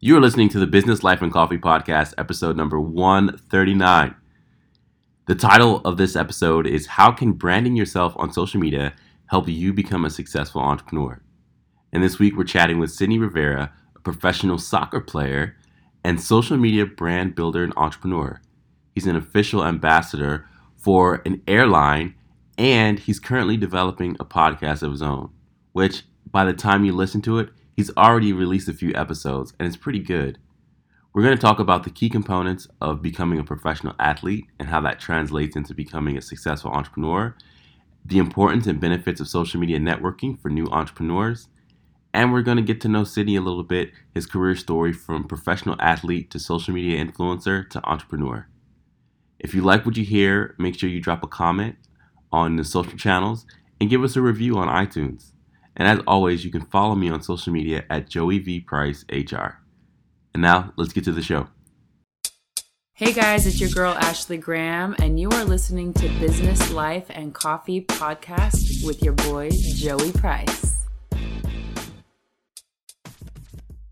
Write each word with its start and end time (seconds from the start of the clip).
You 0.00 0.16
are 0.16 0.20
listening 0.20 0.48
to 0.50 0.60
the 0.60 0.66
Business 0.68 1.02
Life 1.02 1.22
and 1.22 1.32
Coffee 1.32 1.58
Podcast, 1.58 2.14
episode 2.16 2.56
number 2.56 2.78
139. 2.78 4.14
The 5.26 5.34
title 5.34 5.80
of 5.80 5.96
this 5.96 6.14
episode 6.14 6.68
is 6.68 6.86
How 6.86 7.10
Can 7.10 7.32
Branding 7.32 7.74
Yourself 7.74 8.12
on 8.16 8.32
Social 8.32 8.60
Media 8.60 8.94
Help 9.26 9.48
You 9.48 9.72
Become 9.72 10.04
a 10.04 10.10
Successful 10.10 10.60
Entrepreneur? 10.60 11.20
And 11.92 12.00
this 12.00 12.20
week 12.20 12.36
we're 12.36 12.44
chatting 12.44 12.78
with 12.78 12.92
Sydney 12.92 13.18
Rivera, 13.18 13.72
a 13.96 13.98
professional 13.98 14.56
soccer 14.58 15.00
player 15.00 15.56
and 16.04 16.20
social 16.20 16.56
media 16.56 16.86
brand 16.86 17.34
builder 17.34 17.64
and 17.64 17.72
entrepreneur. 17.76 18.40
He's 18.94 19.08
an 19.08 19.16
official 19.16 19.64
ambassador 19.64 20.46
for 20.76 21.22
an 21.26 21.42
airline 21.48 22.14
and 22.56 23.00
he's 23.00 23.18
currently 23.18 23.56
developing 23.56 24.16
a 24.20 24.24
podcast 24.24 24.84
of 24.84 24.92
his 24.92 25.02
own, 25.02 25.30
which 25.72 26.04
by 26.30 26.44
the 26.44 26.52
time 26.52 26.84
you 26.84 26.92
listen 26.92 27.20
to 27.22 27.40
it, 27.40 27.50
he's 27.78 27.96
already 27.96 28.32
released 28.32 28.68
a 28.68 28.72
few 28.72 28.92
episodes 28.96 29.52
and 29.56 29.68
it's 29.68 29.76
pretty 29.76 30.00
good. 30.00 30.36
We're 31.12 31.22
going 31.22 31.36
to 31.36 31.40
talk 31.40 31.60
about 31.60 31.84
the 31.84 31.90
key 31.90 32.10
components 32.10 32.66
of 32.80 33.00
becoming 33.00 33.38
a 33.38 33.44
professional 33.44 33.94
athlete 34.00 34.46
and 34.58 34.68
how 34.68 34.80
that 34.80 34.98
translates 34.98 35.54
into 35.54 35.74
becoming 35.74 36.18
a 36.18 36.20
successful 36.20 36.72
entrepreneur, 36.72 37.36
the 38.04 38.18
importance 38.18 38.66
and 38.66 38.80
benefits 38.80 39.20
of 39.20 39.28
social 39.28 39.60
media 39.60 39.78
networking 39.78 40.40
for 40.40 40.48
new 40.48 40.66
entrepreneurs, 40.66 41.46
and 42.12 42.32
we're 42.32 42.42
going 42.42 42.56
to 42.56 42.64
get 42.64 42.80
to 42.80 42.88
know 42.88 43.04
Sydney 43.04 43.36
a 43.36 43.40
little 43.40 43.62
bit, 43.62 43.92
his 44.12 44.26
career 44.26 44.56
story 44.56 44.92
from 44.92 45.28
professional 45.28 45.76
athlete 45.78 46.32
to 46.32 46.40
social 46.40 46.74
media 46.74 46.98
influencer 47.04 47.70
to 47.70 47.88
entrepreneur. 47.88 48.48
If 49.38 49.54
you 49.54 49.62
like 49.62 49.86
what 49.86 49.96
you 49.96 50.04
hear, 50.04 50.56
make 50.58 50.76
sure 50.76 50.90
you 50.90 51.00
drop 51.00 51.22
a 51.22 51.28
comment 51.28 51.76
on 52.32 52.56
the 52.56 52.64
social 52.64 52.98
channels 52.98 53.46
and 53.80 53.88
give 53.88 54.02
us 54.02 54.16
a 54.16 54.20
review 54.20 54.58
on 54.58 54.66
iTunes. 54.66 55.30
And 55.78 55.86
as 55.86 56.04
always, 56.08 56.44
you 56.44 56.50
can 56.50 56.62
follow 56.62 56.96
me 56.96 57.08
on 57.08 57.22
social 57.22 57.52
media 57.52 57.84
at 57.88 58.08
Joey 58.08 58.40
V 58.40 58.60
Price 58.60 59.04
HR. 59.10 59.60
And 60.34 60.42
now 60.42 60.72
let's 60.76 60.92
get 60.92 61.04
to 61.04 61.12
the 61.12 61.22
show. 61.22 61.46
Hey 62.94 63.12
guys, 63.12 63.46
it's 63.46 63.60
your 63.60 63.70
girl 63.70 63.94
Ashley 63.94 64.38
Graham, 64.38 64.96
and 64.98 65.20
you 65.20 65.30
are 65.30 65.44
listening 65.44 65.92
to 65.94 66.08
Business 66.18 66.72
Life 66.72 67.06
and 67.10 67.32
Coffee 67.32 67.80
Podcast 67.80 68.84
with 68.84 69.04
your 69.04 69.12
boy 69.12 69.50
Joey 69.76 70.10
Price. 70.10 70.74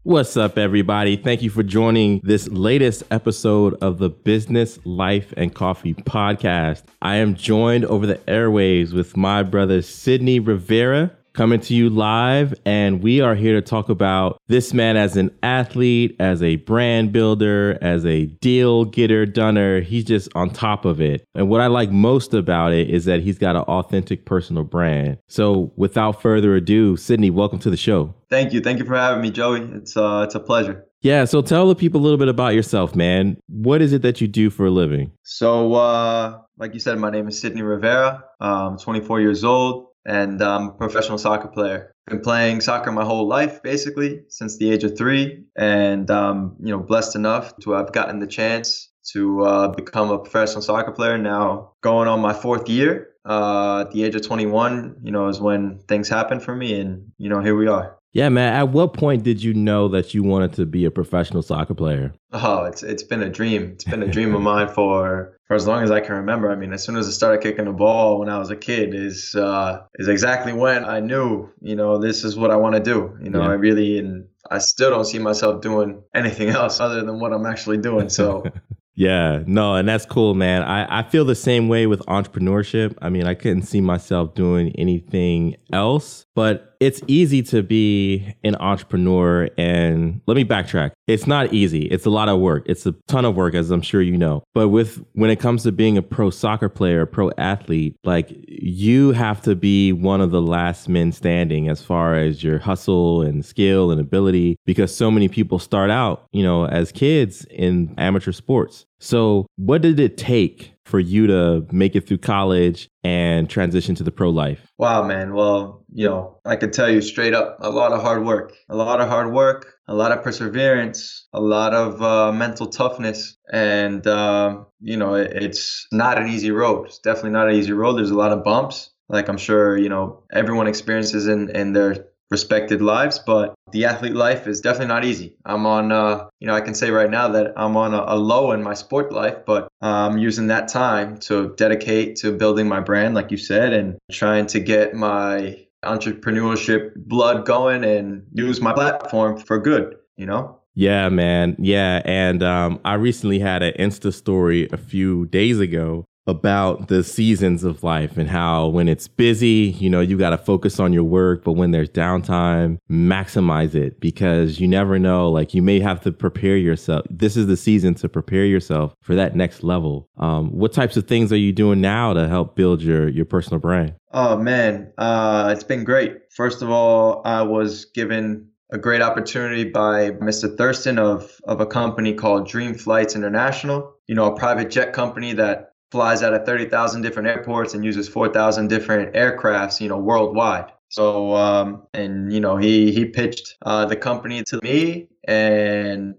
What's 0.02 0.36
up, 0.36 0.58
everybody? 0.58 1.16
Thank 1.16 1.42
you 1.42 1.50
for 1.50 1.62
joining 1.62 2.20
this 2.24 2.48
latest 2.48 3.04
episode 3.12 3.74
of 3.80 3.98
the 3.98 4.08
Business, 4.08 4.80
Life, 4.84 5.32
and 5.36 5.54
Coffee 5.54 5.94
podcast. 5.94 6.82
I 7.00 7.16
am 7.16 7.36
joined 7.36 7.84
over 7.84 8.06
the 8.06 8.18
airwaves 8.26 8.92
with 8.92 9.16
my 9.16 9.44
brother, 9.44 9.82
Sydney 9.82 10.40
Rivera 10.40 11.12
coming 11.36 11.60
to 11.60 11.74
you 11.74 11.90
live. 11.90 12.54
And 12.64 13.02
we 13.02 13.20
are 13.20 13.34
here 13.34 13.60
to 13.60 13.62
talk 13.62 13.90
about 13.90 14.40
this 14.48 14.72
man 14.72 14.96
as 14.96 15.16
an 15.16 15.30
athlete, 15.42 16.16
as 16.18 16.42
a 16.42 16.56
brand 16.56 17.12
builder, 17.12 17.78
as 17.82 18.06
a 18.06 18.24
deal 18.26 18.86
getter, 18.86 19.26
dunner. 19.26 19.82
He's 19.82 20.04
just 20.04 20.30
on 20.34 20.50
top 20.50 20.86
of 20.86 21.00
it. 21.00 21.24
And 21.34 21.50
what 21.50 21.60
I 21.60 21.66
like 21.66 21.90
most 21.90 22.32
about 22.32 22.72
it 22.72 22.88
is 22.88 23.04
that 23.04 23.20
he's 23.20 23.38
got 23.38 23.54
an 23.54 23.62
authentic 23.62 24.24
personal 24.24 24.64
brand. 24.64 25.18
So 25.28 25.72
without 25.76 26.22
further 26.22 26.56
ado, 26.56 26.96
Sydney, 26.96 27.30
welcome 27.30 27.58
to 27.60 27.70
the 27.70 27.76
show. 27.76 28.14
Thank 28.30 28.54
you. 28.54 28.60
Thank 28.62 28.78
you 28.78 28.86
for 28.86 28.96
having 28.96 29.20
me, 29.20 29.30
Joey. 29.30 29.60
It's 29.74 29.96
uh 29.96 30.22
it's 30.24 30.34
a 30.34 30.40
pleasure. 30.40 30.86
Yeah, 31.02 31.24
so 31.26 31.42
tell 31.42 31.68
the 31.68 31.76
people 31.76 32.00
a 32.00 32.02
little 32.02 32.18
bit 32.18 32.28
about 32.28 32.54
yourself, 32.54 32.96
man. 32.96 33.36
What 33.48 33.82
is 33.82 33.92
it 33.92 34.02
that 34.02 34.20
you 34.20 34.26
do 34.26 34.50
for 34.50 34.66
a 34.66 34.70
living? 34.70 35.12
So, 35.22 35.74
uh, 35.74 36.40
like 36.58 36.74
you 36.74 36.80
said, 36.80 36.98
my 36.98 37.10
name 37.10 37.28
is 37.28 37.38
Sydney 37.38 37.62
Rivera. 37.62 38.24
I'm 38.40 38.76
24 38.78 39.20
years 39.20 39.44
old 39.44 39.85
and 40.06 40.40
I'm 40.40 40.68
a 40.68 40.72
professional 40.72 41.18
soccer 41.18 41.48
player. 41.48 41.92
Been 42.06 42.20
playing 42.20 42.60
soccer 42.60 42.92
my 42.92 43.04
whole 43.04 43.26
life, 43.26 43.62
basically, 43.62 44.22
since 44.28 44.56
the 44.56 44.70
age 44.70 44.84
of 44.84 44.96
three, 44.96 45.44
and 45.56 46.08
um, 46.10 46.56
you 46.60 46.70
know, 46.70 46.78
blessed 46.78 47.16
enough 47.16 47.52
to 47.62 47.72
have 47.72 47.92
gotten 47.92 48.20
the 48.20 48.28
chance 48.28 48.90
to 49.12 49.42
uh, 49.42 49.68
become 49.68 50.10
a 50.10 50.18
professional 50.18 50.62
soccer 50.62 50.92
player. 50.92 51.18
Now, 51.18 51.72
going 51.82 52.08
on 52.08 52.20
my 52.20 52.32
fourth 52.32 52.68
year, 52.68 53.10
uh, 53.24 53.80
at 53.80 53.90
the 53.90 54.04
age 54.04 54.14
of 54.14 54.22
21, 54.22 54.96
you 55.02 55.10
know, 55.10 55.26
is 55.28 55.40
when 55.40 55.80
things 55.88 56.08
happen 56.08 56.38
for 56.38 56.54
me, 56.54 56.80
and 56.80 57.10
you 57.18 57.28
know, 57.28 57.40
here 57.40 57.56
we 57.56 57.66
are. 57.66 57.95
Yeah, 58.12 58.30
man. 58.30 58.54
At 58.54 58.70
what 58.70 58.94
point 58.94 59.24
did 59.24 59.42
you 59.42 59.52
know 59.52 59.88
that 59.88 60.14
you 60.14 60.22
wanted 60.22 60.54
to 60.54 60.64
be 60.64 60.86
a 60.86 60.90
professional 60.90 61.42
soccer 61.42 61.74
player? 61.74 62.14
Oh, 62.32 62.64
it's 62.64 62.82
it's 62.82 63.02
been 63.02 63.22
a 63.22 63.28
dream. 63.28 63.72
It's 63.72 63.84
been 63.84 64.02
a 64.02 64.08
dream 64.08 64.34
of 64.34 64.40
mine 64.40 64.68
for 64.68 65.38
for 65.46 65.54
as 65.54 65.66
long 65.66 65.82
as 65.82 65.90
I 65.90 66.00
can 66.00 66.14
remember. 66.14 66.50
I 66.50 66.56
mean, 66.56 66.72
as 66.72 66.82
soon 66.82 66.96
as 66.96 67.06
I 67.06 67.10
started 67.10 67.42
kicking 67.42 67.66
the 67.66 67.72
ball 67.72 68.18
when 68.18 68.28
I 68.28 68.38
was 68.38 68.50
a 68.50 68.56
kid 68.56 68.94
is 68.94 69.34
uh, 69.34 69.82
is 69.96 70.08
exactly 70.08 70.52
when 70.52 70.84
I 70.84 71.00
knew, 71.00 71.50
you 71.60 71.76
know, 71.76 71.98
this 71.98 72.24
is 72.24 72.36
what 72.36 72.50
I 72.50 72.56
want 72.56 72.74
to 72.74 72.80
do. 72.80 73.16
You 73.22 73.30
know, 73.30 73.42
yeah. 73.42 73.48
I 73.48 73.52
really 73.52 73.98
and 73.98 74.26
I 74.50 74.58
still 74.58 74.90
don't 74.90 75.04
see 75.04 75.18
myself 75.18 75.60
doing 75.60 76.02
anything 76.14 76.48
else 76.60 76.80
other 76.80 77.02
than 77.02 77.20
what 77.20 77.32
I'm 77.32 77.46
actually 77.46 77.78
doing. 77.78 78.08
So 78.08 78.44
Yeah, 78.98 79.42
no, 79.46 79.74
and 79.74 79.86
that's 79.86 80.06
cool, 80.06 80.34
man. 80.34 80.62
I, 80.62 81.00
I 81.00 81.02
feel 81.02 81.26
the 81.26 81.34
same 81.34 81.68
way 81.68 81.86
with 81.86 82.00
entrepreneurship. 82.06 82.96
I 83.02 83.10
mean, 83.10 83.26
I 83.26 83.34
couldn't 83.34 83.64
see 83.64 83.82
myself 83.82 84.34
doing 84.34 84.70
anything 84.76 85.56
else, 85.70 86.24
but 86.34 86.76
it's 86.80 87.02
easy 87.06 87.42
to 87.42 87.62
be 87.62 88.34
an 88.42 88.56
entrepreneur. 88.56 89.50
And 89.58 90.22
let 90.26 90.34
me 90.34 90.44
backtrack. 90.44 90.92
It's 91.06 91.26
not 91.26 91.52
easy. 91.52 91.82
It's 91.82 92.06
a 92.06 92.10
lot 92.10 92.30
of 92.30 92.40
work. 92.40 92.64
It's 92.66 92.86
a 92.86 92.92
ton 93.06 93.26
of 93.26 93.34
work, 93.36 93.54
as 93.54 93.70
I'm 93.70 93.82
sure 93.82 94.00
you 94.00 94.16
know. 94.16 94.42
But 94.54 94.68
with 94.68 95.04
when 95.12 95.28
it 95.28 95.40
comes 95.40 95.62
to 95.64 95.72
being 95.72 95.98
a 95.98 96.02
pro 96.02 96.30
soccer 96.30 96.70
player, 96.70 97.04
pro 97.04 97.30
athlete, 97.36 97.96
like 98.04 98.32
you 98.48 99.12
have 99.12 99.42
to 99.42 99.54
be 99.54 99.92
one 99.92 100.22
of 100.22 100.30
the 100.30 100.42
last 100.42 100.88
men 100.88 101.12
standing 101.12 101.68
as 101.68 101.82
far 101.82 102.14
as 102.14 102.42
your 102.42 102.58
hustle 102.58 103.20
and 103.20 103.44
skill 103.44 103.90
and 103.90 104.00
ability, 104.00 104.56
because 104.64 104.94
so 104.94 105.10
many 105.10 105.28
people 105.28 105.58
start 105.58 105.90
out, 105.90 106.26
you 106.32 106.42
know, 106.42 106.66
as 106.66 106.92
kids 106.92 107.44
in 107.50 107.94
amateur 107.98 108.32
sports. 108.32 108.85
So, 108.98 109.46
what 109.56 109.82
did 109.82 110.00
it 110.00 110.16
take 110.16 110.72
for 110.86 110.98
you 110.98 111.26
to 111.26 111.66
make 111.70 111.94
it 111.94 112.06
through 112.06 112.18
college 112.18 112.88
and 113.04 113.50
transition 113.50 113.94
to 113.96 114.02
the 114.02 114.10
pro 114.10 114.30
life? 114.30 114.72
Wow, 114.78 115.02
man. 115.02 115.34
Well, 115.34 115.84
you 115.92 116.06
know, 116.08 116.38
I 116.44 116.56
can 116.56 116.70
tell 116.70 116.88
you 116.88 117.02
straight 117.02 117.34
up 117.34 117.58
a 117.60 117.70
lot 117.70 117.92
of 117.92 118.00
hard 118.00 118.24
work, 118.24 118.54
a 118.68 118.76
lot 118.76 119.00
of 119.00 119.08
hard 119.08 119.32
work, 119.32 119.74
a 119.88 119.94
lot 119.94 120.12
of 120.12 120.22
perseverance, 120.22 121.26
a 121.32 121.40
lot 121.40 121.74
of 121.74 122.00
uh, 122.00 122.32
mental 122.32 122.68
toughness. 122.68 123.36
And, 123.52 124.06
uh, 124.06 124.64
you 124.80 124.96
know, 124.96 125.14
it, 125.14 125.32
it's 125.32 125.86
not 125.92 126.18
an 126.18 126.28
easy 126.28 126.50
road. 126.50 126.86
It's 126.86 126.98
definitely 126.98 127.30
not 127.30 127.48
an 127.48 127.54
easy 127.54 127.72
road. 127.72 127.94
There's 127.94 128.10
a 128.10 128.16
lot 128.16 128.32
of 128.32 128.44
bumps, 128.44 128.90
like 129.08 129.28
I'm 129.28 129.38
sure, 129.38 129.76
you 129.76 129.88
know, 129.88 130.22
everyone 130.32 130.68
experiences 130.68 131.26
in, 131.26 131.50
in 131.50 131.72
their 131.72 132.06
respected 132.30 132.82
lives, 132.82 133.18
but 133.18 133.54
the 133.72 133.84
athlete 133.84 134.14
life 134.14 134.46
is 134.46 134.60
definitely 134.60 134.88
not 134.88 135.04
easy. 135.04 135.36
I'm 135.44 135.66
on, 135.66 135.92
uh, 135.92 136.28
you 136.40 136.46
know, 136.46 136.54
I 136.54 136.60
can 136.60 136.74
say 136.74 136.90
right 136.90 137.10
now 137.10 137.28
that 137.28 137.52
I'm 137.56 137.76
on 137.76 137.94
a, 137.94 138.04
a 138.06 138.16
low 138.16 138.52
in 138.52 138.62
my 138.62 138.74
sport 138.74 139.12
life, 139.12 139.36
but 139.46 139.68
I'm 139.80 140.18
using 140.18 140.48
that 140.48 140.68
time 140.68 141.18
to 141.18 141.54
dedicate 141.56 142.16
to 142.16 142.32
building 142.32 142.68
my 142.68 142.80
brand, 142.80 143.14
like 143.14 143.30
you 143.30 143.36
said, 143.36 143.72
and 143.72 143.98
trying 144.10 144.46
to 144.46 144.60
get 144.60 144.94
my 144.94 145.66
entrepreneurship 145.84 146.94
blood 146.96 147.46
going 147.46 147.84
and 147.84 148.26
use 148.32 148.60
my 148.60 148.72
platform 148.72 149.38
for 149.38 149.58
good, 149.58 149.96
you 150.16 150.26
know? 150.26 150.58
Yeah, 150.74 151.08
man. 151.08 151.56
Yeah. 151.58 152.02
And 152.04 152.42
um, 152.42 152.80
I 152.84 152.94
recently 152.94 153.38
had 153.38 153.62
an 153.62 153.72
Insta 153.78 154.12
story 154.12 154.68
a 154.72 154.76
few 154.76 155.26
days 155.26 155.58
ago 155.58 156.06
about 156.26 156.88
the 156.88 157.04
seasons 157.04 157.62
of 157.62 157.84
life 157.84 158.16
and 158.16 158.28
how 158.28 158.66
when 158.66 158.88
it's 158.88 159.06
busy, 159.06 159.76
you 159.78 159.88
know, 159.88 160.00
you 160.00 160.18
got 160.18 160.30
to 160.30 160.38
focus 160.38 160.80
on 160.80 160.92
your 160.92 161.04
work, 161.04 161.44
but 161.44 161.52
when 161.52 161.70
there's 161.70 161.88
downtime, 161.88 162.78
maximize 162.90 163.74
it 163.74 164.00
because 164.00 164.58
you 164.58 164.66
never 164.66 164.98
know. 164.98 165.30
Like 165.30 165.54
you 165.54 165.62
may 165.62 165.78
have 165.80 166.00
to 166.02 166.12
prepare 166.12 166.56
yourself. 166.56 167.06
This 167.10 167.36
is 167.36 167.46
the 167.46 167.56
season 167.56 167.94
to 167.96 168.08
prepare 168.08 168.44
yourself 168.44 168.94
for 169.02 169.14
that 169.14 169.36
next 169.36 169.62
level. 169.62 170.08
Um, 170.18 170.50
what 170.50 170.72
types 170.72 170.96
of 170.96 171.06
things 171.06 171.32
are 171.32 171.38
you 171.38 171.52
doing 171.52 171.80
now 171.80 172.12
to 172.12 172.28
help 172.28 172.56
build 172.56 172.82
your 172.82 173.08
your 173.08 173.24
personal 173.24 173.60
brand? 173.60 173.94
Oh 174.12 174.36
man, 174.36 174.92
uh, 174.98 175.52
it's 175.54 175.64
been 175.64 175.84
great. 175.84 176.32
First 176.32 176.62
of 176.62 176.70
all, 176.70 177.22
I 177.24 177.42
was 177.42 177.84
given 177.84 178.48
a 178.72 178.78
great 178.78 179.02
opportunity 179.02 179.64
by 179.64 180.10
Mr. 180.12 180.56
Thurston 180.56 180.98
of 180.98 181.40
of 181.44 181.60
a 181.60 181.66
company 181.66 182.14
called 182.14 182.48
Dream 182.48 182.74
Flights 182.74 183.14
International. 183.14 183.94
You 184.08 184.14
know, 184.14 184.32
a 184.32 184.36
private 184.36 184.70
jet 184.70 184.92
company 184.92 185.32
that 185.34 185.72
flies 185.90 186.22
out 186.22 186.34
of 186.34 186.44
30,000 186.44 187.02
different 187.02 187.28
airports 187.28 187.74
and 187.74 187.84
uses 187.84 188.08
4,000 188.08 188.68
different 188.68 189.14
aircrafts, 189.14 189.80
you 189.80 189.88
know, 189.88 189.98
worldwide. 189.98 190.72
So, 190.88 191.34
um, 191.34 191.82
and 191.94 192.32
you 192.32 192.40
know, 192.40 192.56
he 192.56 192.92
he 192.92 193.06
pitched 193.06 193.56
uh, 193.62 193.86
the 193.86 193.96
company 193.96 194.42
to 194.44 194.60
me, 194.62 195.08
and 195.26 196.14